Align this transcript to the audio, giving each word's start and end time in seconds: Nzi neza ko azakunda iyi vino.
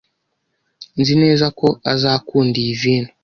Nzi 0.99 1.13
neza 1.23 1.45
ko 1.59 1.67
azakunda 1.91 2.55
iyi 2.63 2.73
vino. 2.81 3.09